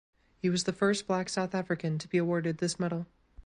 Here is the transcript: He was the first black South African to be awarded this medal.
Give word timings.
He 0.39 0.49
was 0.49 0.63
the 0.63 0.73
first 0.73 1.05
black 1.05 1.29
South 1.29 1.53
African 1.53 1.99
to 1.99 2.07
be 2.07 2.17
awarded 2.17 2.57
this 2.57 2.79
medal. 2.79 3.05